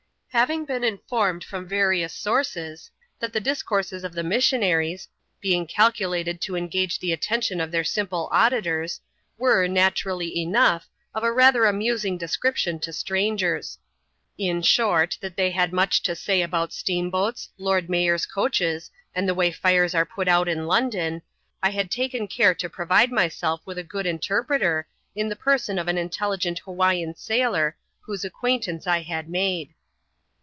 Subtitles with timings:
[0.33, 5.09] Having been informed, from various sources, that the dis courses of the missionaries,
[5.41, 6.71] being calculated to e\i^«.'^<i.
[6.87, 9.01] "^Vsfc attention of their simple auditors,
[9.37, 11.35] Yrere, xvaXuT^ ^ e.xiwx^ ^*^^ 172 ADVENTURES IN THE SOUTH SEAS, [chap.zlt.
[11.35, 13.77] rather amusing description to strangers;
[14.37, 19.27] in short, that they had n;uch to say about steam boats, lord mayors* coaches, and
[19.27, 21.21] the way fires are put out in London,
[21.61, 25.77] I had taken care to pro vide myself with a good interpreter, in the person
[25.77, 29.73] of an intelli gent Hawaiian sailor, whose acquaintance I had made.